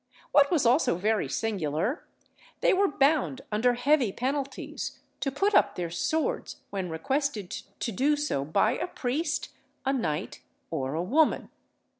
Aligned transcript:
What 0.31 0.49
was 0.49 0.65
also 0.65 0.95
very 0.95 1.29
singular, 1.29 2.07
they 2.61 2.73
were 2.73 2.87
bound, 2.87 3.41
under 3.51 3.75
heavy 3.75 4.11
penalties, 4.11 4.97
to 5.19 5.31
put 5.31 5.53
up 5.53 5.75
their 5.75 5.91
swords 5.91 6.55
when 6.71 6.89
requested 6.89 7.51
to 7.51 7.91
do 7.91 8.15
so 8.15 8.43
by 8.43 8.71
a 8.71 8.87
priest, 8.87 9.49
a 9.85 9.93
knight, 9.93 10.41
or 10.71 10.95
a 10.95 11.03
woman. 11.03 11.51